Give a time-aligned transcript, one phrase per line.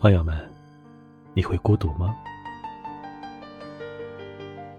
[0.00, 0.48] 朋友们，
[1.34, 2.14] 你会孤独吗？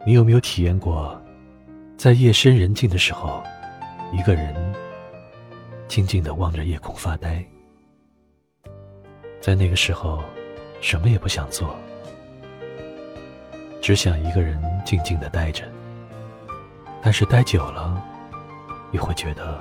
[0.06, 1.22] 你有没有体验过，
[1.98, 3.44] 在夜深人静的时候，
[4.14, 4.56] 一个人
[5.90, 7.46] 静静的望着夜空发呆？
[9.42, 10.24] 在那个时候，
[10.80, 11.76] 什么也不想做，
[13.82, 15.66] 只想一个人静静的待着。
[17.02, 18.02] 但是待久了，
[18.94, 19.60] 又会觉得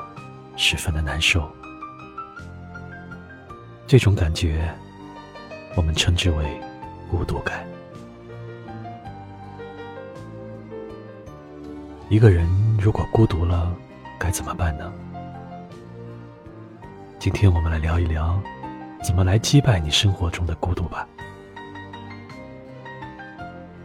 [0.54, 1.50] 十分的难受。
[3.88, 4.72] 这种感觉。
[5.78, 6.60] 我们称之为
[7.08, 7.64] 孤独感。
[12.08, 12.48] 一个人
[12.80, 13.72] 如果孤独了，
[14.18, 14.92] 该怎么办呢？
[17.20, 18.42] 今天我们来聊一聊，
[19.04, 21.06] 怎么来击败你生活中的孤独吧。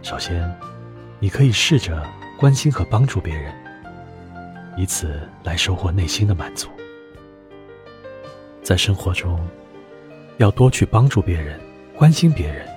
[0.01, 0.51] 首先，
[1.19, 2.03] 你可以试着
[2.39, 3.53] 关心和帮助别人，
[4.77, 6.69] 以此来收获内心的满足。
[8.63, 9.39] 在生活中，
[10.37, 11.59] 要多去帮助别人。
[12.03, 12.67] 关心别人，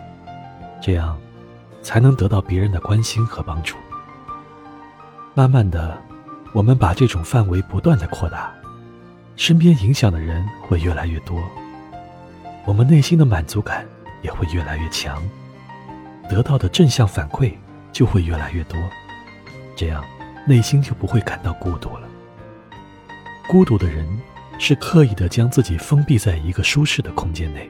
[0.80, 1.20] 这样
[1.82, 3.74] 才能得到别人的关心和帮助。
[5.34, 6.00] 慢慢的，
[6.52, 8.54] 我们把这种范围不断的扩大，
[9.34, 11.42] 身边影响的人会越来越多，
[12.64, 13.84] 我们内心的满足感
[14.22, 15.20] 也会越来越强，
[16.30, 17.52] 得到的正向反馈
[17.90, 18.78] 就会越来越多，
[19.74, 20.04] 这样
[20.46, 22.08] 内心就不会感到孤独了。
[23.48, 24.06] 孤独的人
[24.60, 27.68] 是刻意的将自己封闭在一个舒适的空间内。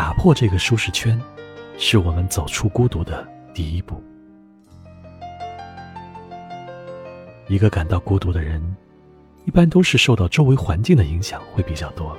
[0.00, 1.20] 打破这个舒适圈，
[1.76, 4.02] 是我们走出孤独的第一步。
[7.48, 8.64] 一个感到孤独的人，
[9.44, 12.16] 一般都是受到周围环境的影响会比较多。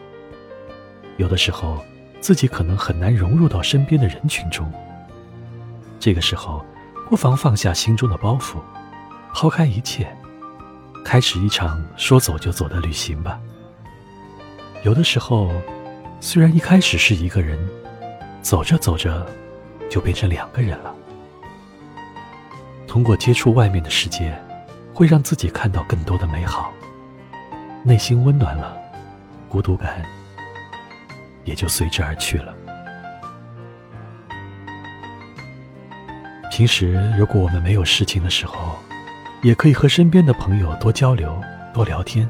[1.18, 1.84] 有的时候，
[2.20, 4.72] 自己可能很难融入到身边的人群中。
[6.00, 6.64] 这个时候，
[7.10, 8.58] 不妨放下心中的包袱，
[9.34, 10.16] 抛开一切，
[11.04, 13.42] 开始一场说走就走的旅行吧。
[14.84, 15.50] 有的时候。
[16.24, 17.58] 虽然一开始是一个人，
[18.44, 19.28] 走着走着，
[19.90, 20.94] 就变成两个人了。
[22.88, 24.40] 通过接触外面的世界，
[24.94, 26.72] 会让自己看到更多的美好，
[27.84, 28.78] 内心温暖了，
[29.50, 30.06] 孤独感
[31.44, 32.54] 也就随之而去了。
[36.52, 38.78] 平时如果我们没有事情的时候，
[39.42, 41.36] 也可以和身边的朋友多交流、
[41.74, 42.30] 多聊天，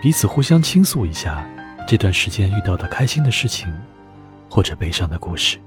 [0.00, 1.44] 彼此互相倾诉一下。
[1.90, 3.68] 这段时间遇到的开心的事情，
[4.48, 5.60] 或者悲伤的故事，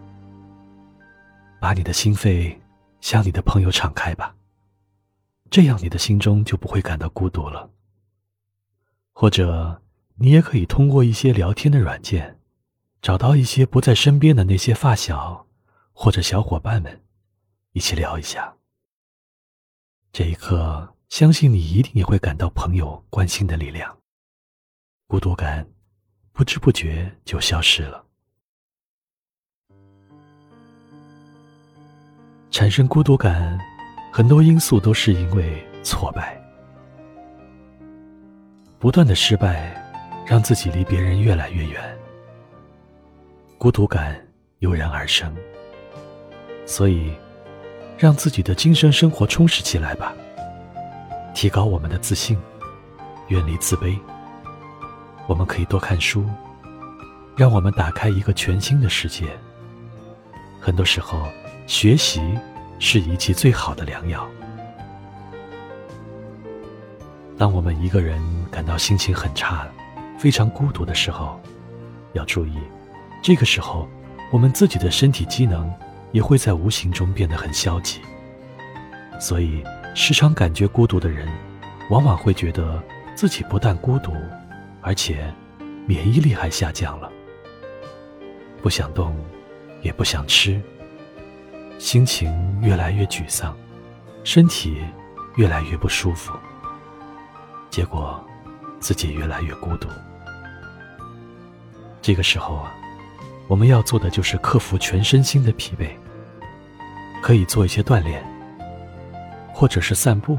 [1.59, 2.57] 把你的心扉
[3.01, 4.33] 向你的朋友敞开吧，
[5.51, 7.69] 这样你的心中就不会感到孤独了。
[9.11, 9.81] 或者，
[10.15, 12.39] 你也可以通过一些聊天的软件，
[13.01, 15.45] 找到一些不在身边的那些发小
[15.91, 17.01] 或者小伙伴们，
[17.73, 18.55] 一起聊一下。
[20.13, 23.97] 这一刻，相信你一定也会感到朋友关心的力量，
[25.05, 25.67] 孤独感。
[26.33, 28.03] 不知不觉就消失了。
[32.49, 33.57] 产生孤独感，
[34.11, 36.39] 很多因素都是因为挫败。
[38.79, 39.73] 不断的失败，
[40.25, 41.97] 让自己离别人越来越远。
[43.57, 44.19] 孤独感
[44.59, 45.33] 油然而生。
[46.65, 47.13] 所以，
[47.97, 50.13] 让自己的精神生活充实起来吧。
[51.33, 52.37] 提高我们的自信，
[53.27, 53.99] 远离自卑。
[55.27, 56.25] 我们可以多看书，
[57.37, 59.25] 让我们打开一个全新的世界。
[60.59, 61.27] 很多时候，
[61.65, 62.21] 学习
[62.79, 64.27] 是一剂最好的良药。
[67.37, 69.67] 当我们一个人感到心情很差、
[70.19, 71.39] 非常孤独的时候，
[72.13, 72.57] 要注意，
[73.21, 73.87] 这个时候
[74.31, 75.71] 我们自己的身体机能
[76.11, 78.01] 也会在无形中变得很消极。
[79.19, 79.63] 所以，
[79.95, 81.27] 时常感觉孤独的人，
[81.89, 82.81] 往往会觉得
[83.15, 84.13] 自己不但孤独。
[84.85, 85.33] 而且，
[85.87, 87.09] 免疫力还下降了，
[88.61, 89.15] 不想动，
[89.81, 90.61] 也不想吃，
[91.79, 92.29] 心情
[92.61, 93.57] 越来越沮丧，
[94.25, 94.83] 身体
[95.37, 96.33] 越来越不舒服，
[97.69, 98.21] 结果
[98.81, 99.87] 自己越来越孤独。
[102.01, 102.75] 这个时候啊，
[103.47, 105.91] 我们要做的就是克服全身心的疲惫，
[107.21, 108.21] 可以做一些锻炼，
[109.53, 110.37] 或者是散步，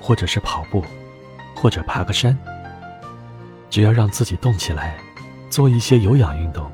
[0.00, 0.82] 或者是跑步，
[1.54, 2.34] 或者爬个山。
[3.74, 4.96] 只要让自己动起来，
[5.50, 6.70] 做一些有氧运动，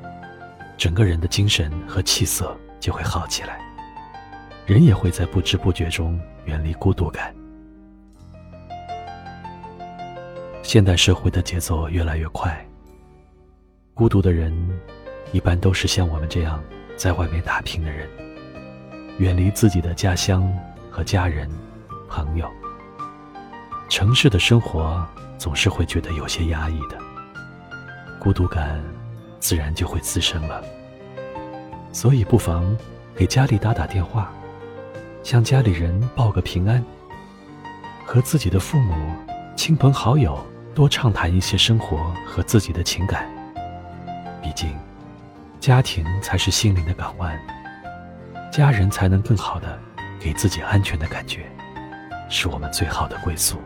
[0.76, 3.58] 整个人的精神和气色就会好起来，
[4.66, 7.34] 人也会在不知不觉中远离孤独感。
[10.62, 12.54] 现代社会的节奏越来越快，
[13.94, 14.54] 孤独的人
[15.32, 16.62] 一般都是像我们这样
[16.98, 18.06] 在外面打拼的人，
[19.16, 20.46] 远离自己的家乡
[20.90, 21.48] 和家人、
[22.10, 22.46] 朋友。
[23.88, 25.02] 城市的生活。
[25.40, 26.98] 总是会觉得有些压抑的，
[28.18, 28.78] 孤独感
[29.38, 30.62] 自然就会滋生了。
[31.92, 32.76] 所以不妨
[33.16, 34.30] 给家里打打电话，
[35.22, 36.84] 向家里人报个平安，
[38.04, 38.94] 和自己的父母、
[39.56, 40.38] 亲朋好友
[40.74, 43.26] 多畅谈一些生活和自己的情感。
[44.42, 44.76] 毕竟，
[45.58, 47.40] 家庭才是心灵的港湾，
[48.52, 49.78] 家人才能更好的
[50.20, 51.50] 给自己安全的感觉，
[52.28, 53.56] 是我们最好的归宿。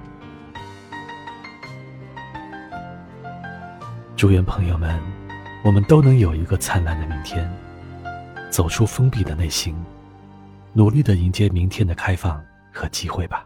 [4.16, 4.96] 祝愿朋友们，
[5.64, 7.50] 我们都能有一个灿烂的明天。
[8.48, 9.74] 走出封闭的内心，
[10.72, 12.40] 努力的迎接明天的开放
[12.72, 13.44] 和机会吧。